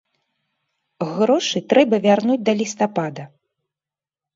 [1.19, 3.33] Грошы трэба вярнуць да лістапада.